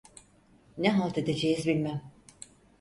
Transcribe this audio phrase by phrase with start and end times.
[0.77, 2.01] Ne halt edeceğiz bilmem…